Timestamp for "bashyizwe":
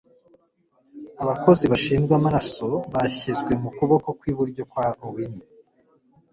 2.93-3.51